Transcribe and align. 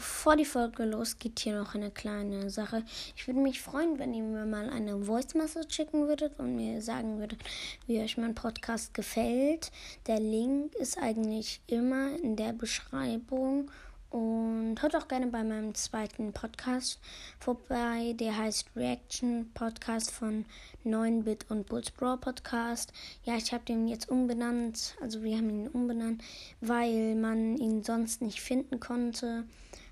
bevor 0.00 0.34
die 0.34 0.46
Folge 0.46 0.86
losgeht, 0.86 1.40
hier 1.40 1.58
noch 1.58 1.74
eine 1.74 1.90
kleine 1.90 2.48
Sache. 2.48 2.84
Ich 3.14 3.26
würde 3.26 3.40
mich 3.40 3.60
freuen, 3.60 3.98
wenn 3.98 4.14
ihr 4.14 4.22
mir 4.22 4.46
mal 4.46 4.70
eine 4.70 5.04
Voice 5.04 5.34
Message 5.34 5.74
schicken 5.74 6.08
würdet 6.08 6.38
und 6.38 6.56
mir 6.56 6.80
sagen 6.80 7.18
würdet, 7.18 7.40
wie 7.86 8.00
euch 8.00 8.16
mein 8.16 8.34
Podcast 8.34 8.94
gefällt. 8.94 9.70
Der 10.06 10.18
Link 10.18 10.74
ist 10.76 10.96
eigentlich 10.96 11.60
immer 11.66 12.16
in 12.22 12.36
der 12.36 12.54
Beschreibung. 12.54 13.70
Und 14.08 14.76
hört 14.80 14.96
auch 14.96 15.06
gerne 15.06 15.26
bei 15.26 15.44
meinem 15.44 15.74
zweiten 15.74 16.32
Podcast 16.32 16.98
vorbei. 17.38 18.14
Der 18.18 18.36
heißt 18.36 18.70
Reaction 18.74 19.50
Podcast 19.52 20.10
von 20.10 20.46
9-Bit 20.86 21.50
und 21.50 21.66
Bulls 21.66 21.90
Brawl 21.90 22.16
Podcast. 22.16 22.92
Ja, 23.24 23.36
ich 23.36 23.52
habe 23.52 23.64
den 23.66 23.86
jetzt 23.86 24.08
umbenannt. 24.08 24.96
Also 25.02 25.22
wir 25.22 25.36
haben 25.36 25.50
ihn 25.50 25.68
umbenannt, 25.68 26.24
weil 26.62 27.14
man 27.16 27.58
ihn 27.58 27.84
sonst 27.84 28.22
nicht 28.22 28.40
finden 28.40 28.80
konnte. 28.80 29.44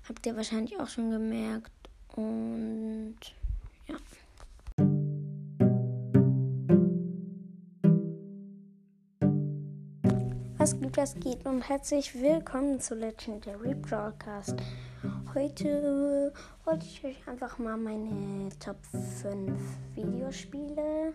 Habt 0.09 0.25
ihr 0.25 0.35
wahrscheinlich 0.35 0.75
auch 0.79 0.87
schon 0.87 1.11
gemerkt. 1.11 1.71
Und 2.15 3.15
ja. 3.87 3.95
Was 10.57 10.79
gibt, 10.79 10.97
was 10.97 11.13
geht 11.13 11.45
und 11.45 11.61
herzlich 11.61 12.19
willkommen 12.19 12.79
zu 12.79 12.95
Legendary 12.95 13.75
Broadcast. 13.75 14.55
Heute 15.35 16.33
wollte 16.65 16.85
ich 16.87 17.05
euch 17.05 17.27
einfach 17.27 17.59
mal 17.59 17.77
meine 17.77 18.49
Top 18.57 18.83
5 19.21 19.61
Videospiele 19.93 21.13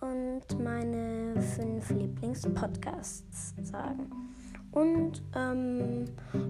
und 0.00 0.62
meine 0.62 1.42
5 1.42 1.90
Lieblingspodcasts 1.90 3.54
sagen. 3.62 4.08
Und 4.76 5.22
ähm, 5.34 6.04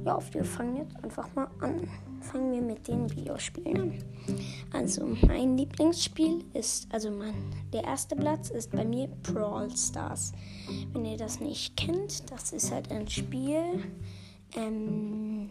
ja, 0.04 0.18
wir 0.32 0.44
fangen 0.44 0.78
jetzt 0.78 0.96
einfach 1.04 1.32
mal 1.36 1.46
an. 1.60 1.88
Fangen 2.22 2.52
wir 2.52 2.60
mit 2.60 2.88
den 2.88 3.08
Videospielen 3.08 3.76
an. 3.76 3.98
Also 4.72 5.06
mein 5.28 5.56
Lieblingsspiel 5.56 6.42
ist, 6.52 6.92
also 6.92 7.09
mein, 7.12 7.34
der 7.73 7.84
erste 7.84 8.16
Platz 8.16 8.51
ist 8.51 8.73
bei 8.73 8.84
mir 8.84 9.06
Brawl 9.23 9.70
Stars. 9.76 10.32
Wenn 10.92 11.04
ihr 11.04 11.16
das 11.16 11.38
nicht 11.38 11.76
kennt, 11.76 12.28
das 12.32 12.52
ist 12.52 12.73
halt 12.73 12.90
ein 12.90 13.06
Spiel, 13.06 13.84
ähm, 14.56 15.51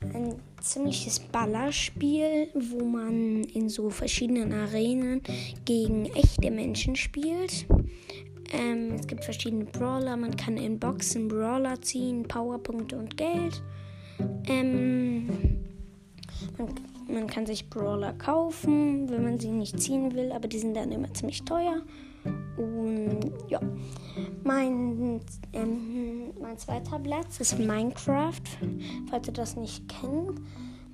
ein 0.00 0.34
ziemliches 0.60 1.20
Ballerspiel, 1.20 2.48
wo 2.54 2.84
man 2.84 3.44
in 3.44 3.70
so 3.70 3.88
verschiedenen 3.88 4.52
Arenen 4.52 5.22
gegen 5.64 6.04
echte 6.14 6.50
Menschen 6.50 6.96
spielt. 6.96 7.64
Ähm, 8.52 8.92
es 8.94 9.06
gibt 9.06 9.24
verschiedene 9.24 9.64
Brawler. 9.64 10.16
Man 10.16 10.36
kann 10.36 10.56
in 10.56 10.78
Boxen 10.78 11.28
Brawler 11.28 11.80
ziehen, 11.80 12.26
Powerpunkte 12.28 12.98
und 12.98 13.16
Geld. 13.16 13.62
Ähm, 14.46 15.28
man, 16.58 16.68
man, 17.08 17.26
kann 17.26 17.46
sich 17.46 17.68
Brawler 17.68 18.12
kaufen, 18.14 19.08
wenn 19.08 19.24
man 19.24 19.38
sie 19.38 19.50
nicht 19.50 19.80
ziehen 19.80 20.14
will, 20.14 20.32
aber 20.32 20.48
die 20.48 20.58
sind 20.58 20.74
dann 20.74 20.92
immer 20.92 21.12
ziemlich 21.12 21.44
teuer. 21.44 21.82
Und 22.56 23.32
ja, 23.48 23.60
mein, 24.44 25.20
ähm, 25.52 26.30
mein 26.40 26.56
zweiter 26.58 26.98
Platz 26.98 27.40
ist 27.40 27.58
Minecraft, 27.58 28.40
falls 29.10 29.26
ihr 29.26 29.34
das 29.34 29.56
nicht 29.56 29.88
kennt. 29.88 30.40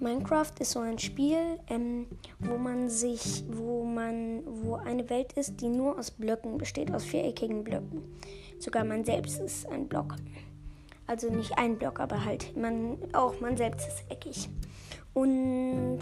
Minecraft 0.01 0.53
ist 0.59 0.73
so 0.73 0.81
ein 0.81 0.99
Spiel, 0.99 1.59
ähm, 1.69 2.07
wo 2.39 2.57
man 2.57 2.89
sich, 2.89 3.45
wo 3.49 3.85
man, 3.85 4.43
wo 4.47 4.75
eine 4.77 5.09
Welt 5.11 5.35
ist, 5.35 5.61
die 5.61 5.69
nur 5.69 5.99
aus 5.99 6.11
Blöcken 6.11 6.57
besteht, 6.59 6.93
aus 6.93 7.05
viereckigen 7.05 7.63
Blöcken. 7.63 8.03
Sogar 8.59 8.85
man 8.85 9.05
selbst 9.05 9.41
ist 9.41 9.67
ein 9.67 9.89
Block. 9.89 10.17
Also 11.07 11.29
nicht 11.29 11.59
ein 11.59 11.77
Block, 11.77 12.01
aber 12.01 12.25
halt 12.25 12.57
man, 12.57 12.97
auch 13.13 13.41
man 13.41 13.57
selbst 13.57 13.89
ist 13.89 14.05
eckig. 14.11 14.49
Und 15.13 16.01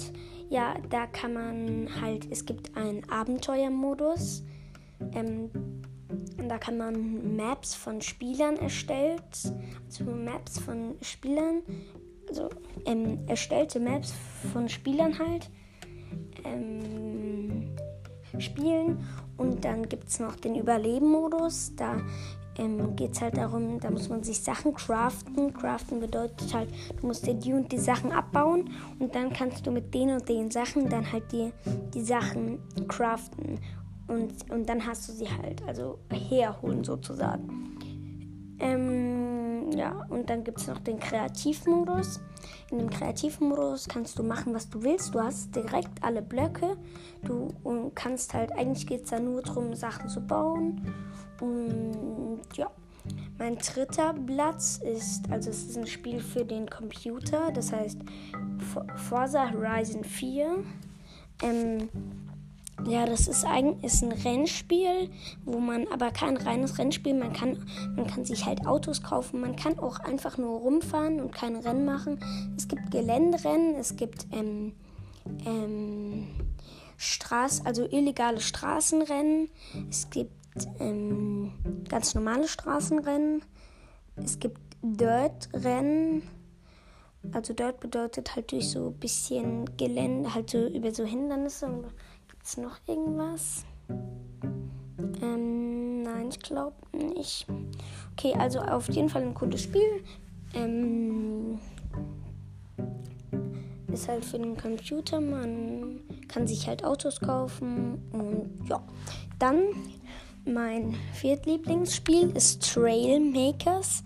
ja, 0.49 0.75
da 0.91 1.07
kann 1.07 1.33
man 1.33 1.89
halt, 2.01 2.31
es 2.31 2.45
gibt 2.45 2.77
einen 2.77 3.09
Abenteuermodus. 3.11 4.45
Ähm, 5.13 5.51
da 6.49 6.59
kann 6.59 6.79
man 6.79 7.37
Maps 7.37 7.75
von 7.75 8.01
Spielern 8.01 8.57
erstellen, 8.57 9.21
also 9.87 10.05
Maps 10.05 10.59
von 10.59 10.97
Spielern 11.03 11.63
also 12.29 12.49
ähm, 12.85 13.19
erstellte 13.27 13.81
Maps 13.81 14.13
von 14.53 14.69
Spielern 14.69 15.19
halt 15.19 15.51
ähm, 16.45 17.77
spielen. 18.39 19.05
Und 19.37 19.65
dann 19.65 19.89
gibt 19.89 20.09
es 20.09 20.21
noch 20.21 20.37
den 20.37 20.57
Überleben-Modus. 20.57 21.75
Da 21.77 21.97
ähm, 22.57 22.97
geht 22.97 23.13
es 23.13 23.21
halt 23.21 23.37
darum, 23.37 23.79
da 23.81 23.91
muss 23.91 24.09
man 24.09 24.23
sich 24.23 24.41
Sachen 24.41 24.75
craften. 24.75 25.55
Craften 25.55 26.01
bedeutet 26.01 26.53
halt, 26.53 26.71
du 27.01 27.07
musst 27.07 27.27
dir 27.27 27.35
die 27.35 27.53
und 27.53 27.71
die 27.71 27.79
Sachen 27.79 28.13
abbauen 28.13 28.71
und 28.99 29.15
dann 29.15 29.33
kannst 29.33 29.67
du 29.67 29.71
mit 29.71 29.95
den 29.95 30.11
und 30.11 30.29
den 30.29 30.51
Sachen 30.51 30.89
dann 30.89 31.11
halt 31.11 31.31
die, 31.33 31.53
die 31.95 32.03
Sachen 32.03 32.59
craften. 32.89 33.61
Und, 34.09 34.51
und 34.51 34.69
dann 34.69 34.85
hast 34.85 35.09
du 35.09 35.13
sie 35.13 35.29
halt, 35.29 35.63
also 35.67 35.99
herholen 36.11 36.83
sozusagen. 36.83 37.78
Ähm, 38.61 39.71
ja, 39.73 40.05
und 40.09 40.29
dann 40.31 40.45
gibt 40.45 40.59
es 40.59 40.67
noch 40.67 40.79
den 40.79 40.99
Kreativmodus. 40.99 42.21
In 42.71 42.79
dem 42.79 42.91
Kreativmodus 42.91 43.89
kannst 43.89 44.19
du 44.19 44.23
machen, 44.23 44.55
was 44.55 44.69
du 44.69 44.83
willst. 44.83 45.15
Du 45.15 45.21
hast 45.21 45.55
direkt 45.55 46.03
alle 46.03 46.23
Blöcke. 46.23 46.77
Du 47.23 47.49
und 47.63 47.95
kannst 47.95 48.35
halt, 48.35 48.53
eigentlich 48.53 48.87
geht 48.87 49.05
es 49.05 49.11
da 49.11 49.21
nur 49.21 49.43
darum, 49.43 49.75
Sachen 49.75 50.09
zu 50.09 50.21
bauen. 50.21 50.95
Und 51.41 52.41
ja. 52.55 52.71
Mein 53.39 53.57
dritter 53.57 54.15
Platz 54.27 54.81
ist, 54.85 55.31
also 55.31 55.51
es 55.51 55.63
ist 55.69 55.79
ein 55.79 55.87
Spiel 55.87 56.21
für 56.21 56.45
den 56.45 56.69
Computer, 56.69 57.53
das 57.53 57.73
heißt 57.73 57.99
Forza 58.97 59.51
Horizon 59.51 60.03
4. 60.05 60.65
Ähm, 61.43 61.89
ja, 62.87 63.07
das 63.07 63.29
ist 63.29 63.45
eigentlich 63.45 63.85
ist 63.85 64.03
ein 64.03 64.13
Rennspiel, 64.13 65.11
wo 65.45 65.59
man 65.59 65.89
aber 65.89 66.11
kein 66.11 66.37
reines 66.37 66.79
Rennspiel, 66.79 67.15
man 67.15 67.33
kann 67.33 67.67
man 67.97 68.07
kann 68.07 68.25
sich 68.25 68.45
halt 68.47 68.67
Autos 68.67 69.03
kaufen, 69.03 69.41
man 69.41 69.57
kann 69.57 69.79
auch 69.79 69.99
einfach 70.01 70.39
nur 70.39 70.61
rumfahren 70.61 71.21
und 71.21 71.33
kein 71.33 71.57
Rennen 71.57 71.85
machen. 71.85 72.21
Es 72.57 72.69
gibt 72.69 72.91
Geländerennen, 72.91 73.75
es 73.75 73.97
gibt 73.97 74.27
ähm, 74.33 74.75
ähm, 75.45 76.29
Straß, 76.97 77.67
also 77.67 77.85
illegale 77.89 78.41
Straßenrennen, 78.41 79.49
es 79.89 80.11
gibt 80.11 80.33
ähm, 80.81 81.53
ganz 81.89 82.15
normale 82.15 82.49
Straßenrennen, 82.49 83.43
es 84.17 84.39
gibt 84.39 84.59
Dirt-Rennen. 84.83 86.23
Also 87.33 87.53
Dirt 87.53 87.81
bedeutet 87.81 88.37
halt 88.37 88.53
durch 88.53 88.71
so 88.71 88.89
ein 88.89 88.95
bisschen 88.95 89.77
Gelände, 89.77 90.35
halt 90.35 90.51
so 90.51 90.67
über 90.67 90.93
so 90.93 91.05
Hindernisse 91.05 91.67
es 92.49 92.57
noch 92.57 92.79
irgendwas? 92.87 93.65
Ähm, 95.21 96.03
nein, 96.03 96.29
ich 96.31 96.39
glaube 96.41 96.75
nicht. 96.93 97.47
Okay, 98.13 98.35
also 98.39 98.61
auf 98.61 98.89
jeden 98.89 99.11
Fall 99.11 99.23
ein 99.23 99.35
cooles 99.35 99.63
Spiel. 99.63 100.03
Ähm, 100.55 101.59
ist 103.93 104.09
halt 104.09 104.25
für 104.25 104.39
den 104.39 104.57
Computer. 104.57 105.21
Man 105.21 106.01
kann 106.27 106.47
sich 106.47 106.67
halt 106.67 106.85
Autos 106.85 107.21
kaufen 107.21 108.03
und 108.13 108.67
ja. 108.67 108.83
Dann 109.39 109.59
mein 110.49 110.97
viertlieblingsspiel 111.15 112.37
ist 112.37 112.73
Trailmakers. 112.73 114.03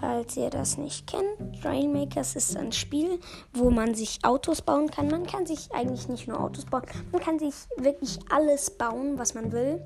Falls 0.00 0.36
ihr 0.36 0.50
das 0.50 0.78
nicht 0.78 1.06
kennt, 1.06 1.60
Trailmakers 1.62 2.36
ist 2.36 2.56
ein 2.56 2.72
Spiel, 2.72 3.20
wo 3.52 3.70
man 3.70 3.94
sich 3.94 4.18
Autos 4.24 4.62
bauen 4.62 4.90
kann. 4.90 5.08
Man 5.08 5.26
kann 5.26 5.46
sich 5.46 5.72
eigentlich 5.72 6.08
nicht 6.08 6.26
nur 6.28 6.40
Autos 6.40 6.64
bauen, 6.64 6.82
man 7.12 7.20
kann 7.20 7.38
sich 7.38 7.54
wirklich 7.76 8.18
alles 8.30 8.70
bauen, 8.70 9.18
was 9.18 9.34
man 9.34 9.52
will. 9.52 9.80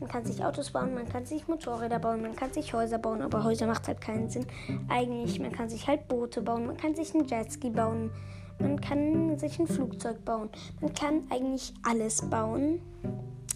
Man 0.00 0.08
kann 0.08 0.24
sich 0.24 0.42
Autos 0.42 0.70
bauen, 0.70 0.94
man 0.94 1.06
kann 1.08 1.26
sich 1.26 1.46
Motorräder 1.46 1.98
bauen, 1.98 2.22
man 2.22 2.34
kann 2.34 2.52
sich 2.52 2.72
Häuser 2.72 2.98
bauen, 2.98 3.20
aber 3.20 3.44
Häuser 3.44 3.66
macht 3.66 3.86
halt 3.86 4.00
keinen 4.00 4.30
Sinn. 4.30 4.46
Eigentlich, 4.88 5.40
man 5.40 5.52
kann 5.52 5.68
sich 5.68 5.86
halt 5.86 6.08
Boote 6.08 6.40
bauen, 6.40 6.66
man 6.66 6.76
kann 6.78 6.94
sich 6.94 7.14
einen 7.14 7.26
Jetski 7.26 7.68
bauen, 7.68 8.10
man 8.58 8.80
kann 8.80 9.38
sich 9.38 9.58
ein 9.58 9.66
Flugzeug 9.66 10.24
bauen. 10.24 10.48
Man 10.80 10.94
kann 10.94 11.22
eigentlich 11.30 11.74
alles 11.82 12.22
bauen. 12.22 12.80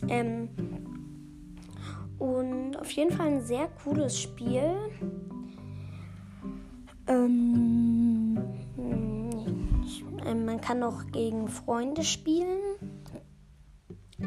Ähm, 0.09 0.49
und 2.23 2.77
auf 2.77 2.89
jeden 2.93 3.11
Fall 3.11 3.27
ein 3.27 3.43
sehr 3.43 3.67
cooles 3.83 4.17
Spiel. 4.17 4.63
Ähm, 7.09 8.39
man 10.47 10.61
kann 10.61 10.85
auch 10.85 11.05
gegen 11.11 11.49
Freunde 11.49 12.05
spielen. 12.05 12.61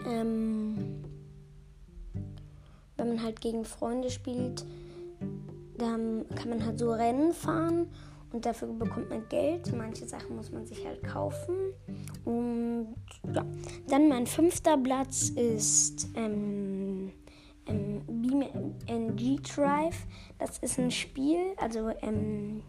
Ähm, 0.06 1.04
wenn 2.98 3.08
man 3.08 3.24
halt 3.24 3.40
gegen 3.40 3.64
Freunde 3.64 4.10
spielt, 4.10 4.66
dann 5.78 6.26
kann 6.36 6.50
man 6.50 6.66
halt 6.66 6.78
so 6.78 6.92
Rennen 6.92 7.32
fahren 7.32 7.88
und 8.34 8.46
dafür 8.46 8.68
bekommt 8.74 9.10
man 9.10 9.30
Geld. 9.30 9.74
Manche 9.74 10.06
Sachen 10.06 10.36
muss 10.36 10.52
man 10.52 10.66
sich 10.66 10.86
halt 10.86 11.02
kaufen. 11.02 11.56
Und 12.26 12.96
ja, 13.34 13.46
dann 13.88 14.10
mein 14.10 14.28
fünfter 14.28 14.78
Platz 14.78 15.30
ist 15.30 16.10
ähm, 16.16 16.75
ähm, 19.16 19.18
BeamNG 19.18 19.42
Drive. 19.42 20.06
Das 20.40 20.58
ist 20.60 20.80
ein 20.80 20.92
Spiel, 20.92 21.54
also 21.58 21.90
ähm, 22.02 22.62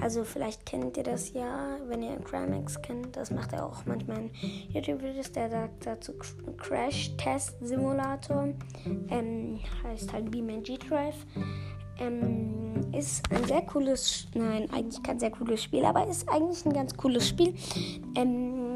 Also 0.00 0.24
vielleicht 0.24 0.66
kennt 0.66 0.96
ihr 0.96 1.02
das 1.02 1.32
ja, 1.32 1.78
wenn 1.86 2.02
ihr 2.02 2.16
Crimex 2.18 2.80
kennt. 2.82 3.16
Das 3.16 3.30
macht 3.30 3.52
er 3.52 3.64
auch 3.64 3.86
manchmal 3.86 4.18
in 4.18 4.30
YouTube-Videos. 4.68 5.32
Der 5.32 5.50
sagt 5.50 5.86
dazu 5.86 6.12
Crash 6.58 7.16
Test 7.16 7.56
Simulator. 7.60 8.48
Ähm, 9.08 9.60
heißt 9.82 10.12
halt 10.12 10.30
BeamNG 10.30 10.78
Drive. 10.88 11.26
Ähm, 11.98 12.92
ist 12.92 13.22
ein 13.30 13.44
sehr 13.44 13.62
cooles, 13.62 14.26
nein, 14.34 14.68
eigentlich 14.72 15.02
kein 15.02 15.18
sehr 15.18 15.30
cooles 15.30 15.62
Spiel, 15.62 15.84
aber 15.84 16.06
ist 16.06 16.28
eigentlich 16.28 16.66
ein 16.66 16.72
ganz 16.72 16.96
cooles 16.96 17.28
Spiel. 17.28 17.54
Ähm, 18.16 18.73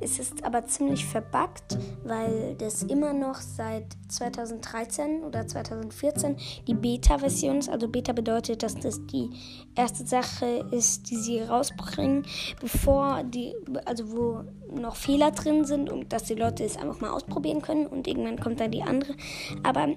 es 0.00 0.18
ist 0.18 0.44
aber 0.44 0.64
ziemlich 0.66 1.04
verbuggt, 1.04 1.78
weil 2.04 2.54
das 2.58 2.82
immer 2.82 3.12
noch 3.12 3.36
seit 3.36 3.84
2013 4.08 5.22
oder 5.22 5.46
2014 5.46 6.36
die 6.66 6.74
Beta-Version 6.74 7.58
ist. 7.58 7.68
Also 7.68 7.88
Beta 7.88 8.12
bedeutet, 8.12 8.62
dass 8.62 8.74
das 8.74 9.04
die 9.06 9.30
erste 9.74 10.06
Sache 10.06 10.66
ist, 10.70 11.10
die 11.10 11.16
sie 11.16 11.40
rausbringen, 11.40 12.24
bevor 12.60 13.22
die, 13.24 13.54
also 13.84 14.12
wo 14.12 14.44
noch 14.74 14.96
Fehler 14.96 15.30
drin 15.30 15.64
sind 15.64 15.90
und 15.90 16.12
dass 16.12 16.24
die 16.24 16.34
Leute 16.34 16.64
es 16.64 16.76
einfach 16.76 17.00
mal 17.00 17.10
ausprobieren 17.10 17.62
können 17.62 17.86
und 17.86 18.06
irgendwann 18.06 18.38
kommt 18.38 18.60
dann 18.60 18.70
die 18.70 18.82
andere. 18.82 19.14
Aber 19.62 19.88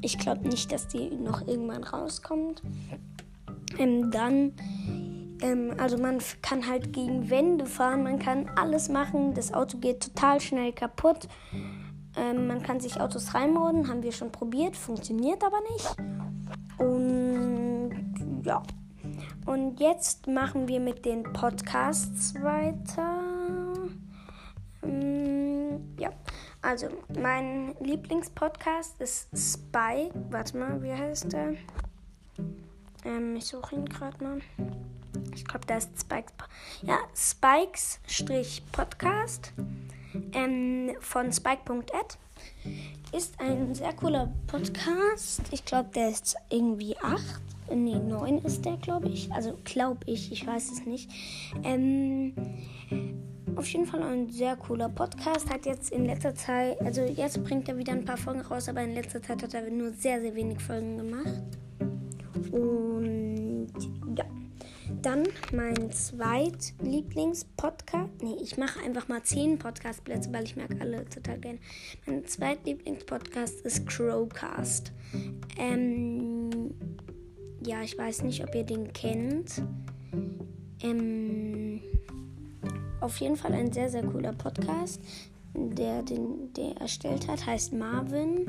ich 0.00 0.18
glaube 0.18 0.48
nicht, 0.48 0.72
dass 0.72 0.88
die 0.88 1.10
noch 1.10 1.46
irgendwann 1.46 1.84
rauskommt. 1.84 2.62
Ähm, 3.78 4.10
dann 4.10 4.52
ähm, 5.42 5.74
also 5.78 5.98
man 5.98 6.18
kann 6.42 6.66
halt 6.66 6.92
gegen 6.92 7.30
Wände 7.30 7.66
fahren, 7.66 8.02
man 8.02 8.18
kann 8.18 8.50
alles 8.56 8.88
machen. 8.88 9.34
Das 9.34 9.52
Auto 9.52 9.78
geht 9.78 10.02
total 10.02 10.40
schnell 10.40 10.72
kaputt. 10.72 11.28
Ähm, 12.16 12.46
man 12.46 12.62
kann 12.62 12.80
sich 12.80 13.00
Autos 13.00 13.34
reinmoden, 13.34 13.88
haben 13.88 14.02
wir 14.02 14.12
schon 14.12 14.32
probiert, 14.32 14.76
funktioniert 14.76 15.42
aber 15.44 15.60
nicht. 15.72 15.96
Und 16.78 18.42
ja. 18.44 18.62
Und 19.46 19.80
jetzt 19.80 20.26
machen 20.26 20.68
wir 20.68 20.80
mit 20.80 21.04
den 21.04 21.22
Podcasts 21.22 22.34
weiter. 22.42 23.22
Ähm, 24.82 25.94
ja, 25.98 26.10
also 26.62 26.88
mein 27.18 27.74
Lieblingspodcast 27.80 29.00
ist 29.00 29.28
Spike. 29.36 30.12
Warte 30.30 30.58
mal, 30.58 30.82
wie 30.82 30.92
heißt 30.92 31.32
der? 31.32 31.54
Ähm, 33.04 33.36
ich 33.36 33.46
suche 33.46 33.76
ihn 33.76 33.86
gerade 33.86 34.22
mal. 34.22 34.40
Ich 35.34 35.44
glaube, 35.44 35.66
da 35.66 35.76
ist 35.76 35.90
Spikes. 35.98 36.32
Ja, 36.82 36.98
Spikes-Podcast 37.14 39.52
ähm, 40.32 40.96
von 41.00 41.32
Spike.ed 41.32 42.18
ist 43.12 43.40
ein 43.40 43.74
sehr 43.74 43.92
cooler 43.94 44.32
Podcast. 44.46 45.42
Ich 45.50 45.64
glaube, 45.64 45.90
der 45.94 46.10
ist 46.10 46.36
irgendwie 46.48 46.96
8. 46.98 47.20
Nee, 47.74 47.98
9 47.98 48.38
ist 48.38 48.64
der, 48.64 48.76
glaube 48.76 49.08
ich. 49.08 49.32
Also, 49.32 49.58
glaube 49.64 49.98
ich, 50.06 50.32
ich 50.32 50.46
weiß 50.46 50.72
es 50.72 50.86
nicht. 50.86 51.10
Ähm, 51.62 52.34
auf 53.56 53.66
jeden 53.68 53.86
Fall 53.86 54.02
ein 54.02 54.28
sehr 54.28 54.56
cooler 54.56 54.88
Podcast. 54.88 55.50
Hat 55.50 55.66
jetzt 55.66 55.92
in 55.92 56.04
letzter 56.04 56.34
Zeit, 56.34 56.80
also 56.80 57.02
jetzt 57.02 57.42
bringt 57.44 57.68
er 57.68 57.76
wieder 57.76 57.92
ein 57.92 58.04
paar 58.04 58.16
Folgen 58.16 58.40
raus, 58.40 58.68
aber 58.68 58.82
in 58.82 58.94
letzter 58.94 59.22
Zeit 59.22 59.42
hat 59.42 59.54
er 59.54 59.68
nur 59.70 59.92
sehr, 59.92 60.20
sehr 60.20 60.34
wenig 60.34 60.60
Folgen 60.60 60.98
gemacht. 60.98 61.42
Und 62.52 63.68
ja. 64.16 64.24
Dann 65.02 65.24
mein 65.52 65.90
zweitlieblingspodcast. 65.90 68.22
Nee, 68.22 68.36
ich 68.42 68.56
mache 68.58 68.80
einfach 68.84 69.08
mal 69.08 69.22
zehn 69.22 69.58
Podcastplätze, 69.58 70.30
weil 70.32 70.44
ich 70.44 70.56
mag 70.56 70.68
alle 70.78 71.06
total 71.06 71.38
gerne. 71.38 71.58
Mein 72.06 72.26
zweitlieblingspodcast 72.26 73.62
ist 73.62 73.86
Crowcast. 73.86 74.92
Ähm, 75.58 76.50
ja, 77.64 77.80
ich 77.82 77.96
weiß 77.96 78.24
nicht, 78.24 78.44
ob 78.44 78.54
ihr 78.54 78.64
den 78.64 78.92
kennt. 78.92 79.62
Ähm, 80.82 81.80
auf 83.00 83.16
jeden 83.18 83.36
Fall 83.36 83.54
ein 83.54 83.72
sehr, 83.72 83.88
sehr 83.88 84.04
cooler 84.04 84.34
Podcast. 84.34 85.00
Der 85.54 86.02
den 86.02 86.52
der 86.52 86.76
erstellt 86.76 87.26
hat, 87.26 87.46
heißt 87.46 87.72
Marvin 87.72 88.44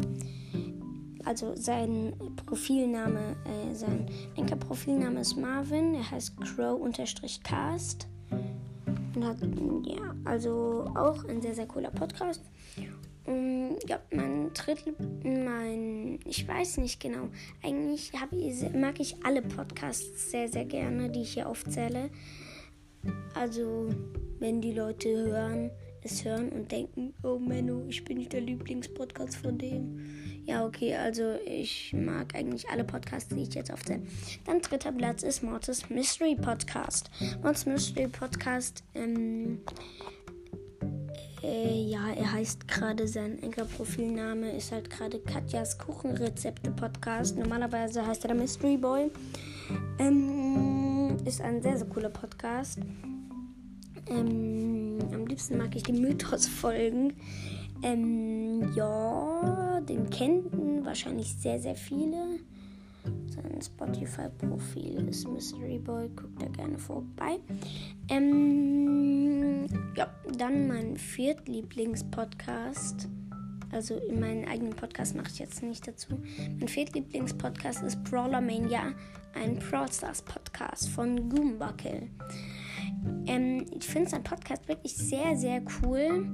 also 1.26 1.56
sein 1.56 2.14
Profilname, 2.46 3.36
äh, 3.46 3.74
sein 3.74 4.08
Lenkerprofilname 4.36 5.22
ist 5.22 5.36
Marvin, 5.36 5.96
er 5.96 6.12
heißt 6.12 6.36
Crow-Cast. 6.38 8.08
Und 9.14 9.26
hat, 9.26 9.38
ja, 9.84 10.16
also 10.24 10.86
auch 10.96 11.26
ein 11.26 11.42
sehr, 11.42 11.54
sehr 11.54 11.68
cooler 11.68 11.92
Podcast. 11.92 12.44
Und 13.26 13.78
ja, 13.88 14.00
mein 14.12 14.52
Drittel, 14.54 14.96
mein, 15.24 16.20
ich 16.26 16.48
weiß 16.48 16.78
nicht 16.78 17.00
genau. 17.00 17.30
Eigentlich 17.62 18.12
ich, 18.32 18.74
mag 18.74 19.00
ich 19.00 19.24
alle 19.24 19.42
Podcasts 19.42 20.32
sehr, 20.32 20.48
sehr 20.48 20.66
gerne, 20.66 21.10
die 21.10 21.22
ich 21.22 21.34
hier 21.34 21.48
aufzähle. 21.48 22.10
Also, 23.36 23.90
wenn 24.40 24.62
die 24.62 24.74
Leute 24.74 25.10
hören, 25.10 25.72
es 26.04 26.26
hören 26.26 26.50
und 26.50 26.72
denken, 26.72 27.14
oh 27.24 27.38
Menno, 27.38 27.84
ich 27.88 28.04
bin 28.04 28.18
nicht 28.18 28.34
der 28.34 28.42
Lieblingspodcast 28.42 29.38
von 29.38 29.58
dem 29.58 30.00
ja, 30.46 30.66
okay, 30.66 30.96
also 30.96 31.36
ich 31.46 31.94
mag 31.94 32.36
eigentlich 32.36 32.68
alle 32.70 32.84
Podcasts, 32.84 33.34
die 33.34 33.44
ich 33.44 33.54
jetzt 33.54 33.72
aufzähle. 33.72 34.02
Dann 34.46 34.62
dritter 34.62 34.92
Platz 34.92 35.24
ist 35.24 35.44
Mortis 35.44 35.90
Mystery 35.90 36.36
Podcast. 36.36 37.10
Mortis 37.44 37.66
Mystery 37.66 38.08
Podcast, 38.08 38.84
ähm, 38.96 39.60
äh, 41.44 41.90
ja, 41.90 42.12
er 42.12 42.34
heißt 42.34 42.68
gerade, 42.68 43.08
sein 43.08 43.42
Enker-Profilname 43.42 44.52
ist 44.56 44.72
halt 44.72 44.90
gerade 44.90 45.20
Katjas 45.20 45.78
Kuchenrezepte-Podcast. 45.80 47.38
Normalerweise 47.38 48.06
heißt 48.06 48.26
er 48.26 48.30
der 48.30 48.38
Mystery 48.38 48.78
Boy. 48.78 49.12
Ähm, 49.98 51.18
ist 51.26 51.42
ein 51.42 51.62
sehr, 51.62 51.78
sehr 51.78 51.88
cooler 51.88 52.10
Podcast. 52.10 52.80
Ähm, 54.08 55.00
am 55.12 55.26
liebsten 55.26 55.58
mag 55.58 55.76
ich 55.76 55.84
die 55.84 55.94
Mythos-Folgen. 55.94 57.14
Ähm, 57.84 58.74
ja, 58.76 59.82
den 59.82 60.10
kennen 60.10 60.86
wahrscheinlich 60.86 61.36
sehr, 61.36 61.60
sehr 61.60 61.76
viele. 61.76 62.40
Sein 63.28 63.62
Spotify-Profil 63.62 65.10
ist 65.10 65.28
Mystery 65.28 65.78
Boy, 65.80 66.08
guckt 66.10 66.42
da 66.42 66.48
gerne 66.48 66.78
vorbei. 66.78 67.40
Ähm, 68.10 69.66
ja, 69.96 70.08
dann 70.38 70.68
mein 70.68 70.98
Viertlieblingspodcast. 70.98 73.08
Also 73.72 73.96
in 73.96 74.20
meinen 74.20 74.46
eigenen 74.48 74.76
Podcast 74.76 75.16
mache 75.16 75.30
ich 75.32 75.40
jetzt 75.40 75.64
nicht 75.64 75.88
dazu. 75.88 76.22
Mein 76.60 76.68
Viertlieblingspodcast 76.68 77.82
ist 77.84 78.04
Brawler 78.04 78.42
Mania, 78.42 78.94
ein 79.34 79.58
Brawl 79.60 79.92
Stars 79.92 80.22
Podcast 80.22 80.90
von 80.90 81.30
Goombuckle. 81.30 82.10
Ähm, 83.28 83.66
ich 83.72 83.88
finde 83.88 84.10
sein 84.10 84.24
Podcast 84.24 84.68
wirklich 84.68 84.94
sehr, 84.96 85.38
sehr 85.38 85.62
cool. 85.82 86.28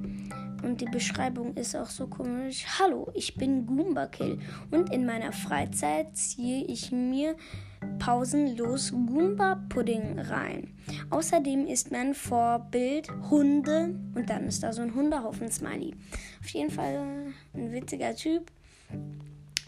Und 0.68 0.82
die 0.82 0.86
Beschreibung 0.86 1.54
ist 1.54 1.78
auch 1.78 1.90
so 1.90 2.08
komisch. 2.08 2.66
Hallo, 2.78 3.10
ich 3.14 3.36
bin 3.36 3.66
Goomba 3.66 4.08
Kill 4.08 4.38
und 4.70 4.92
in 4.92 5.06
meiner 5.06 5.32
Freizeit 5.32 6.14
ziehe 6.18 6.66
ich 6.66 6.92
mir 6.92 7.38
pausenlos 8.00 8.92
Goomba 8.92 9.64
Pudding 9.70 10.20
rein. 10.20 10.74
Außerdem 11.10 11.68
ist 11.68 11.94
mein 11.94 12.14
Vorbild 12.14 13.10
Hunde 13.30 13.96
und 14.14 14.30
dann 14.30 14.44
ist 14.44 14.62
da 14.62 14.74
so 14.74 14.82
ein 14.82 14.94
Hundehaufen 14.94 15.50
Smiley. 15.50 15.96
Auf 16.42 16.50
jeden 16.50 16.70
Fall 16.70 17.32
ein 17.54 17.72
witziger 17.72 18.14
Typ. 18.14 18.52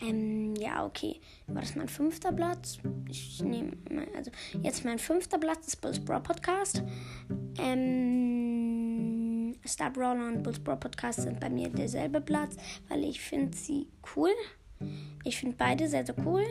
Ähm, 0.02 0.54
ja, 0.56 0.86
okay. 0.86 1.22
War 1.48 1.62
das 1.62 1.76
mein 1.76 1.88
fünfter 1.88 2.34
Platz? 2.34 2.78
Ich 3.10 3.42
nehme, 3.42 3.72
also 4.18 4.32
jetzt 4.62 4.84
mein 4.84 5.00
fünfter 5.00 5.38
Platz 5.38 5.68
ist 5.68 5.82
Bulls 5.82 6.04
Bro 6.04 6.20
Podcast. 6.22 6.84
Ähm, 7.58 8.29
Star 9.70 9.92
Brawler 9.92 10.28
und 10.28 10.44
Bulls 10.44 10.60
Bro 10.60 10.78
Podcast 10.78 11.22
sind 11.22 11.40
bei 11.40 11.50
mir 11.50 11.70
derselbe 11.70 12.22
Platz, 12.22 12.58
weil 12.88 13.04
ich 13.04 13.22
finde 13.22 13.56
sie 13.56 13.88
cool. 14.16 14.32
Ich 15.24 15.38
finde 15.38 15.56
beide 15.58 15.88
sehr, 15.88 16.06
sehr 16.06 16.16
cool. 16.26 16.44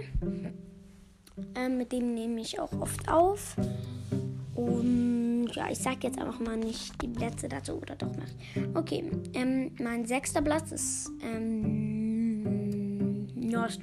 Ähm, 1.55 1.79
mit 1.79 1.93
dem 1.93 2.15
nehme 2.15 2.41
ich 2.41 2.59
auch 2.59 2.73
oft 2.81 3.09
auf. 3.09 3.57
Und 4.55 5.49
ja, 5.53 5.71
ich 5.71 5.79
sage 5.79 5.99
jetzt 6.03 6.19
einfach 6.19 6.41
mal 6.41 6.57
nicht 6.57 7.01
die 7.01 7.09
Plätze 7.09 7.49
dazu 7.49 7.75
oder 7.75 7.97
doch 7.97 8.15
nicht. 8.17 8.37
Okay, 8.75 9.05
ähm, 9.35 9.73
mein 9.79 10.05
sechster 10.05 10.43
Platz 10.43 10.73
ist 10.73 11.11
ähm, 11.23 12.09
North 13.35 13.81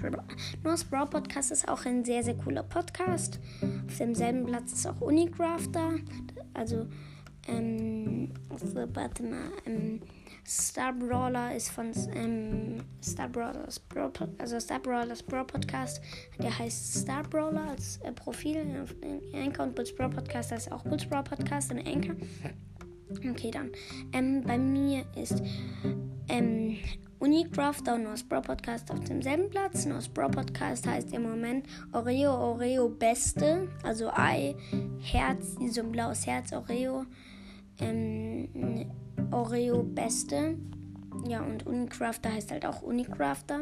Brawl 0.89 1.08
Podcast 1.08 1.51
ist 1.51 1.68
auch 1.68 1.86
ein 1.86 2.06
sehr, 2.06 2.24
sehr 2.24 2.36
cooler 2.36 2.63
Podcast. 2.63 3.39
Auf 3.88 3.98
demselben 3.98 4.46
Platz 4.46 4.74
ist 4.74 4.86
auch 4.86 5.01
Unicrafter. 5.01 5.96
Also 6.54 6.88
ähm, 7.48 8.32
also, 8.50 8.68
warte 8.94 9.24
mal, 9.24 9.52
ähm, 9.66 10.02
Star 10.48 10.94
Brawler 10.94 11.56
ist 11.56 11.70
von 11.70 11.92
ähm, 12.14 12.84
Star 13.04 13.28
Brawlers 13.28 13.80
Bro, 13.80 14.12
also 14.38 14.60
Star 14.60 14.80
Brawlers 14.80 15.24
Bro 15.24 15.46
Podcast. 15.46 16.02
Der 16.40 16.58
heißt 16.58 17.02
Star 17.02 17.24
Brawler 17.24 17.70
als 17.70 17.98
äh, 18.04 18.12
Profil 18.12 18.58
auf 18.82 18.94
Anchor 19.34 19.66
und 19.66 19.75
Bulls 19.75 19.96
Bro 19.96 20.10
Podcast 20.10 20.52
heißt 20.52 20.72
auch 20.72 20.84
Bulls 20.84 21.06
Bro 21.06 21.24
Podcast 21.24 21.72
in 21.72 21.80
Anchor. 21.80 22.16
Okay, 23.10 23.52
dann. 23.52 23.72
Ähm, 24.14 24.42
bei 24.42 24.58
mir 24.58 25.06
ist 25.16 25.42
ähm, 26.28 26.78
Unicrafter 27.20 27.96
und 27.96 28.04
Nos 28.04 28.24
Bro 28.24 28.42
Podcast 28.42 28.92
auf 28.92 29.00
demselben 29.00 29.50
Platz. 29.50 29.86
Nos 29.86 30.08
Bro 30.08 30.30
Podcast 30.30 30.86
heißt 30.86 31.14
im 31.14 31.24
Moment 31.24 31.66
Oreo 31.92 32.32
Oreo 32.32 32.90
Beste. 32.90 33.68
Also 33.84 34.12
Ei, 34.12 34.56
Herz, 35.00 35.56
so 35.70 35.82
ein 35.82 35.92
blaues 35.92 36.28
Herz, 36.28 36.52
Oreo. 36.52 37.06
Ähm, 37.79 38.91
Oreo 39.32 39.84
Beste. 39.84 40.58
Ja, 41.27 41.41
und 41.41 41.65
Unicrafter 41.65 42.32
heißt 42.32 42.51
halt 42.51 42.65
auch 42.65 42.82
Unicrafter. 42.82 43.62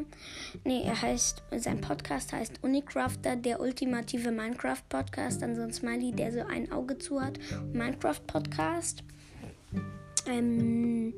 Nee, 0.64 0.84
er 0.84 1.02
heißt, 1.02 1.44
sein 1.58 1.80
Podcast 1.82 2.34
heißt 2.34 2.64
Unicrafter, 2.64 3.36
der 3.36 3.60
ultimative 3.60 4.32
Minecraft-Podcast. 4.32 5.44
Ein 5.44 5.72
Smiley, 5.72 6.12
der 6.12 6.32
so 6.32 6.40
ein 6.42 6.72
Auge 6.72 6.98
zu 6.98 7.22
hat. 7.22 7.40
Minecraft-Podcast. 7.74 9.04
Ähm, 10.28 11.14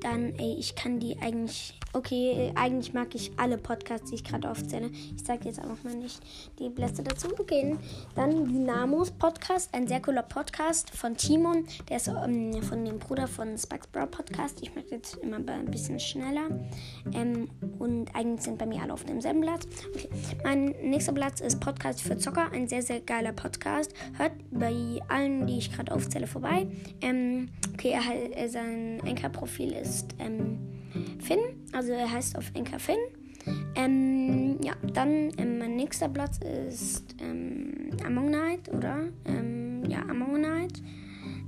dann, 0.00 0.34
ey, 0.38 0.56
ich 0.58 0.74
kann 0.74 0.98
die 0.98 1.18
eigentlich 1.20 1.78
Okay, 1.92 2.52
eigentlich 2.54 2.94
mag 2.94 3.12
ich 3.16 3.32
alle 3.36 3.58
Podcasts, 3.58 4.10
die 4.10 4.14
ich 4.14 4.22
gerade 4.22 4.48
aufzähle. 4.48 4.90
Ich 5.16 5.24
sage 5.24 5.46
jetzt 5.46 5.58
einfach 5.58 5.82
mal 5.82 5.94
nicht 5.94 6.20
die 6.60 6.68
Blätter 6.68 7.02
dazu. 7.02 7.28
Okay, 7.36 7.76
dann 8.14 8.46
Dynamos 8.46 9.10
Podcast, 9.10 9.74
ein 9.74 9.88
sehr 9.88 10.00
cooler 10.00 10.22
Podcast 10.22 10.90
von 10.90 11.16
Timon. 11.16 11.66
Der 11.88 11.96
ist 11.96 12.06
ähm, 12.06 12.62
von 12.62 12.84
dem 12.84 13.00
Bruder 13.00 13.26
von 13.26 13.58
Sparks 13.58 13.88
Bro 13.88 14.06
Podcast. 14.06 14.62
Ich 14.62 14.72
mag 14.76 14.84
jetzt 14.90 15.16
immer 15.16 15.38
ein 15.38 15.64
bisschen 15.64 15.98
schneller. 15.98 16.48
Ähm, 17.12 17.48
und 17.80 18.14
eigentlich 18.14 18.42
sind 18.42 18.58
bei 18.58 18.66
mir 18.66 18.82
alle 18.82 18.92
auf 18.92 19.02
demselben 19.02 19.40
Platz. 19.40 19.66
Okay. 19.92 20.08
Mein 20.44 20.66
nächster 20.82 21.12
Platz 21.12 21.40
ist 21.40 21.58
Podcast 21.58 22.02
für 22.02 22.16
Zocker, 22.16 22.52
ein 22.52 22.68
sehr, 22.68 22.82
sehr 22.82 23.00
geiler 23.00 23.32
Podcast. 23.32 23.92
Hört 24.16 24.32
bei 24.52 25.00
allen, 25.08 25.48
die 25.48 25.58
ich 25.58 25.72
gerade 25.72 25.92
aufzähle, 25.92 26.28
vorbei. 26.28 26.68
Ähm, 27.00 27.48
okay, 27.74 27.98
er, 28.36 28.48
sein 28.48 29.00
Enker-Profil 29.04 29.72
ist 29.72 30.14
ähm, 30.20 30.58
Finn. 31.18 31.59
Also 31.72 31.92
er 31.92 32.10
heißt 32.10 32.36
auf 32.36 32.50
Enker 32.54 32.78
Finn. 32.78 32.98
Ähm, 33.74 34.58
ja, 34.62 34.74
dann 34.92 35.30
ähm, 35.38 35.58
mein 35.58 35.76
nächster 35.76 36.08
Platz 36.08 36.38
ist 36.38 37.16
ähm, 37.20 37.90
Among 38.04 38.30
Night, 38.30 38.68
oder? 38.68 39.08
Ähm, 39.24 39.84
ja, 39.88 40.00
Among 40.02 40.40
Night. 40.40 40.82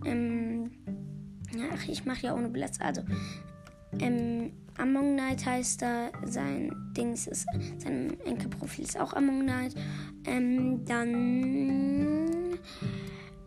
Ähm, 0.04 0.70
ach, 1.72 1.88
ich 1.88 2.04
mache 2.04 2.26
ja 2.26 2.34
ohne 2.34 2.48
Platz. 2.48 2.78
Also, 2.80 3.02
ähm, 4.00 4.52
Among 4.78 5.16
Night 5.16 5.44
heißt 5.44 5.82
da, 5.82 6.10
sein 6.24 6.72
Dings 6.96 7.26
ist, 7.26 7.46
sein 7.78 8.16
Enker-Profil 8.24 8.84
ist 8.84 8.98
auch 8.98 9.12
Among 9.12 9.44
Night. 9.44 9.74
Ähm, 10.26 10.84
dann 10.86 12.58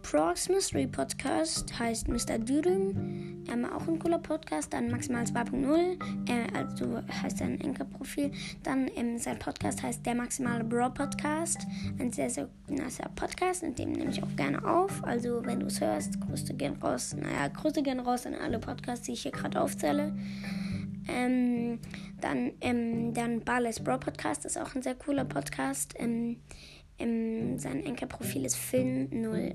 Prox 0.03 0.49
Mystery 0.49 0.85
Podcast 0.87 1.77
heißt 1.79 2.07
Mr. 2.07 2.37
Dürüm. 2.37 3.34
Ähm, 3.51 3.65
auch 3.65 3.87
ein 3.87 3.99
cooler 3.99 4.19
Podcast. 4.19 4.73
Dann 4.73 4.89
Maximal 4.89 5.23
2.0, 5.23 5.99
äh, 6.29 6.57
also 6.57 7.01
heißt 7.21 7.37
sein 7.37 7.59
Enker-Profil. 7.61 8.31
Dann 8.63 8.89
ähm, 8.95 9.17
sein 9.17 9.37
Podcast 9.39 9.83
heißt 9.83 10.05
Der 10.05 10.15
Maximale 10.15 10.63
Bro 10.63 10.89
Podcast. 10.91 11.59
Ein 11.99 12.11
sehr, 12.11 12.29
sehr 12.29 12.49
nicer 12.67 13.09
Podcast, 13.15 13.63
in 13.63 13.75
dem 13.75 13.91
nehme 13.91 14.11
ich 14.11 14.23
auch 14.23 14.35
gerne 14.35 14.65
auf. 14.65 15.03
Also, 15.03 15.45
wenn 15.45 15.59
du 15.59 15.67
es 15.67 15.79
hörst, 15.81 16.19
Grüße 16.21 16.53
gehen 16.53 16.75
raus. 16.81 17.15
Naja, 17.19 17.47
Grüße 17.49 17.83
gehen 17.83 17.99
raus 17.99 18.25
an 18.25 18.35
alle 18.35 18.59
Podcasts, 18.59 19.05
die 19.05 19.13
ich 19.13 19.21
hier 19.23 19.31
gerade 19.31 19.61
aufzähle. 19.61 20.15
Ähm, 21.07 21.79
dann, 22.21 22.51
ähm, 22.61 23.13
dann 23.13 23.41
Barless 23.41 23.79
Bro 23.79 23.99
Podcast 23.99 24.45
ist 24.45 24.57
auch 24.57 24.73
ein 24.75 24.81
sehr 24.81 24.95
cooler 24.95 25.25
Podcast. 25.25 25.93
Ähm, 25.99 26.37
ähm, 26.97 27.59
sein 27.59 27.83
Enker-Profil 27.85 28.45
ist 28.45 28.57
Finn0 28.57 29.53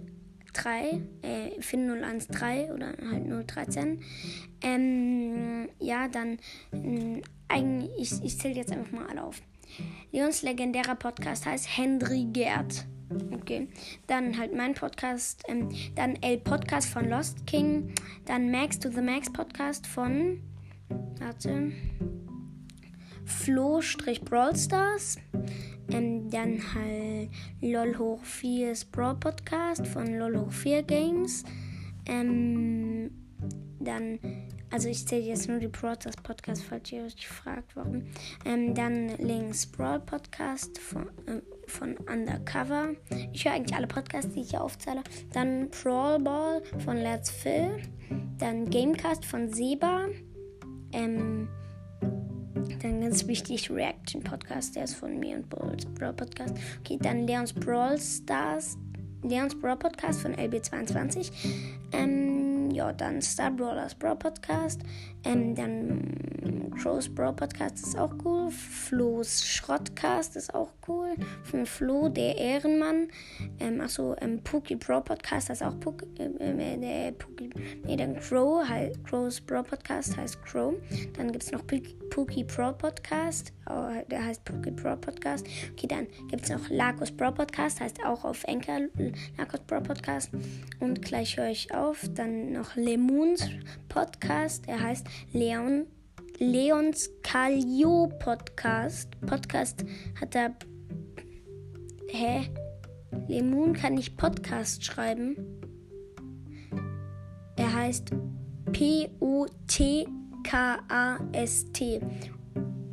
3, 0.52 1.00
äh, 1.22 1.60
Finn 1.60 1.88
013 1.88 2.72
oder 2.72 2.94
halt 3.10 3.46
013. 3.46 4.02
Ähm, 4.62 5.68
ja, 5.78 6.08
dann 6.08 6.38
äh, 6.72 7.22
eigentlich, 7.48 7.90
ich, 7.98 8.24
ich 8.24 8.38
zähle 8.38 8.54
jetzt 8.54 8.72
einfach 8.72 8.92
mal 8.92 9.06
alle 9.06 9.24
auf. 9.24 9.40
Leons 10.12 10.42
legendärer 10.42 10.96
Podcast 10.96 11.46
heißt 11.46 11.76
Henry 11.76 12.26
Gerd. 12.32 12.86
Okay. 13.32 13.68
Dann 14.06 14.38
halt 14.38 14.54
mein 14.54 14.74
Podcast, 14.74 15.42
ähm, 15.48 15.68
dann 15.94 16.16
El 16.22 16.38
Podcast 16.38 16.88
von 16.88 17.08
Lost 17.08 17.46
King, 17.46 17.92
dann 18.24 18.50
Max 18.50 18.78
to 18.78 18.88
the 18.90 19.00
Max 19.00 19.32
Podcast 19.32 19.86
von, 19.86 20.40
warte, 21.18 21.72
Flo-Brawl 23.30 24.56
Stars, 24.56 25.18
ähm, 25.90 26.28
dann 26.30 26.60
halt 26.74 27.30
LOL 27.60 27.98
hoch 27.98 28.22
4 28.22 28.74
Sprawl 28.74 29.14
Podcast 29.16 29.86
von 29.86 30.06
LOL 30.06 30.38
hoch 30.38 30.52
4 30.52 30.82
Games. 30.82 31.44
Ähm, 32.06 33.10
dann, 33.80 34.18
also 34.70 34.88
ich 34.88 35.06
zähle 35.06 35.22
jetzt 35.22 35.48
nur 35.48 35.58
die 35.58 35.68
Broadcast 35.68 36.22
Podcast, 36.22 36.64
falls 36.64 36.92
ihr 36.92 37.04
euch 37.04 37.26
fragt, 37.26 37.74
warum. 37.76 38.02
Ähm, 38.44 38.74
dann 38.74 39.08
links 39.18 39.64
Sprawl 39.64 40.00
Podcast 40.00 40.78
von, 40.78 41.08
äh, 41.26 41.40
von 41.66 41.96
Undercover. 41.96 42.90
Ich 43.32 43.44
höre 43.44 43.52
eigentlich 43.52 43.76
alle 43.76 43.86
Podcasts, 43.86 44.34
die 44.34 44.42
ich 44.42 44.50
hier 44.50 44.62
aufzähle. 44.62 45.02
Dann 45.32 45.70
Brawl 45.70 46.18
Ball 46.20 46.62
von 46.84 46.96
Let's 46.96 47.30
Phil. 47.30 47.78
Dann 48.38 48.68
Gamecast 48.68 49.24
von 49.24 49.52
Seba. 49.52 50.06
Ähm, 50.92 51.48
dann 52.82 53.00
ganz 53.00 53.26
wichtig, 53.26 53.70
Reaction 53.70 54.22
Podcast, 54.22 54.76
der 54.76 54.84
ist 54.84 54.94
von 54.94 55.18
mir 55.18 55.36
und 55.36 55.48
Balls 55.48 55.84
Brawl 55.86 56.12
Podcast. 56.12 56.54
Okay, 56.80 56.98
dann 57.00 57.26
Leons 57.26 57.52
Brawl 57.52 57.98
Stars, 57.98 58.78
Leons 59.22 59.58
Brawl 59.58 59.76
Podcast 59.76 60.20
von 60.20 60.34
LB22. 60.34 61.30
Ähm, 61.92 62.70
ja, 62.70 62.92
dann 62.92 63.20
Star 63.20 63.50
Brawlers 63.50 63.94
Brawl 63.94 64.16
Podcast. 64.16 64.80
Ähm, 65.24 65.54
dann 65.54 66.70
Crows 66.80 67.08
Brawl 67.08 67.34
Podcast 67.34 67.86
ist 67.86 67.98
auch 67.98 68.14
cool. 68.24 68.50
Flo's 68.50 69.44
Schrottcast 69.44 70.36
ist 70.36 70.54
auch 70.54 70.72
cool. 70.88 71.14
Von 71.44 71.66
Flo, 71.66 72.08
der 72.08 72.38
Ehrenmann. 72.38 73.08
Ähm, 73.58 73.80
achso, 73.80 74.16
ähm, 74.20 74.42
Pookie 74.42 74.76
Brawl 74.76 75.02
Podcast 75.02 75.50
heißt 75.50 75.62
auch 75.62 75.78
Pookie. 75.80 76.06
Äh, 76.18 76.78
der 76.78 77.12
Pookie. 77.12 77.50
Nee, 77.84 77.96
dann 77.96 78.18
Crow, 78.18 78.66
halt, 78.66 79.04
Crows 79.04 79.40
Brawl 79.40 79.64
Podcast 79.64 80.16
heißt 80.16 80.42
Crow. 80.42 80.74
Dann 81.18 81.32
gibt 81.32 81.44
es 81.44 81.52
noch 81.52 81.66
Pookie 81.66 81.96
Pro 82.10 82.72
Podcast. 82.72 83.52
Oh, 83.68 83.88
der 84.10 84.24
heißt 84.24 84.44
Pookie 84.44 84.72
Pro 84.72 84.96
Podcast. 84.96 85.46
Okay, 85.72 85.86
dann 85.86 86.06
gibt 86.28 86.42
es 86.42 86.50
noch 86.50 86.68
Lagos 86.68 87.10
Pro 87.10 87.30
Podcast. 87.30 87.80
Heißt 87.80 88.04
auch 88.04 88.24
auf 88.24 88.44
Enker 88.44 88.88
Lagos 89.38 89.60
Pro 89.66 89.80
Podcast. 89.80 90.30
Und 90.80 91.02
gleich 91.02 91.36
höre 91.36 91.48
ich 91.48 91.72
auf. 91.72 92.04
Dann 92.14 92.52
noch 92.52 92.74
Lemons 92.74 93.48
Podcast. 93.88 94.68
Er 94.68 94.82
heißt 94.82 95.06
Leon, 95.32 95.86
Leons 96.38 97.10
Kalio 97.22 98.08
Podcast. 98.18 99.08
Podcast 99.20 99.84
hat 100.20 100.34
er. 100.34 100.56
Hä? 102.08 102.50
Lemon 103.28 103.72
kann 103.72 103.94
nicht 103.94 104.16
Podcast 104.16 104.84
schreiben. 104.84 105.36
Er 107.56 107.72
heißt 107.72 108.12
P-O-T-K-A-S-T. 110.42 112.00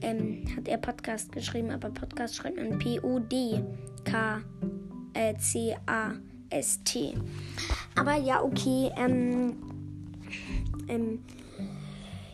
Ähm, 0.02 0.44
hat 0.56 0.68
er 0.68 0.78
Podcast 0.78 1.32
geschrieben, 1.32 1.72
aber 1.72 1.90
Podcast 1.90 2.36
schreibt 2.36 2.58
man 2.58 2.78
P-O-D-K-C-A-S-T. 2.78 3.64
Aber 7.96 8.16
ja, 8.16 8.44
okay. 8.44 8.92
Ähm, 8.96 9.56
ähm, 10.88 11.24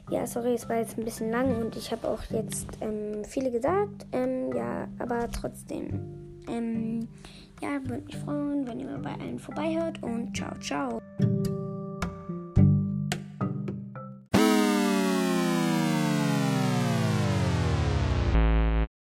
ja, 0.09 0.27
sorry, 0.27 0.53
es 0.55 0.67
war 0.67 0.77
jetzt 0.77 0.97
ein 0.97 1.05
bisschen 1.05 1.31
lang 1.31 1.55
und 1.55 1.77
ich 1.77 1.91
habe 1.91 2.07
auch 2.07 2.21
jetzt 2.29 2.67
ähm, 2.81 3.23
viele 3.23 3.49
gesagt. 3.51 4.05
Ähm, 4.11 4.51
ja, 4.53 4.87
aber 4.99 5.31
trotzdem. 5.31 5.99
Ähm, 6.47 7.07
ja, 7.61 7.79
würde 7.85 8.03
mich 8.05 8.17
freuen, 8.17 8.67
wenn 8.67 8.81
ihr 8.81 8.87
mal 8.87 8.99
bei 8.99 9.13
allen 9.13 9.39
vorbeihört 9.39 10.03
und 10.03 10.35
ciao, 10.35 10.53
ciao. 10.59 10.99